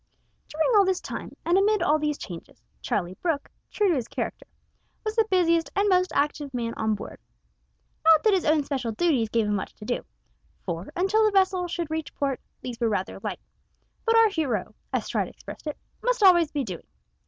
During 0.49 0.71
all 0.75 0.83
this 0.83 0.99
time, 0.99 1.37
and 1.45 1.59
amid 1.59 1.83
all 1.83 1.99
these 1.99 2.17
changes, 2.17 2.63
Charlie 2.81 3.19
Brooke, 3.21 3.51
true 3.69 3.89
to 3.89 3.93
his 3.93 4.07
character, 4.07 4.47
was 5.05 5.15
the 5.15 5.27
busiest 5.29 5.69
and 5.75 5.87
most 5.89 6.11
active 6.15 6.51
man 6.55 6.73
on 6.73 6.95
board. 6.95 7.19
Not 8.03 8.23
that 8.23 8.33
his 8.33 8.43
own 8.43 8.63
special 8.63 8.93
duties 8.93 9.29
gave 9.29 9.45
him 9.45 9.53
much 9.53 9.75
to 9.75 9.85
do, 9.85 10.03
for, 10.65 10.91
until 10.95 11.23
the 11.23 11.31
vessel 11.31 11.67
should 11.67 11.91
reach 11.91 12.15
port, 12.15 12.39
these 12.61 12.79
were 12.79 12.89
rather 12.89 13.19
light; 13.19 13.41
but 14.03 14.17
our 14.17 14.29
hero 14.29 14.73
as 14.91 15.05
Stride 15.05 15.27
expressed 15.27 15.67
it 15.67 15.77
"must 16.01 16.23
always 16.23 16.51
be 16.51 16.63
doing." 16.63 16.87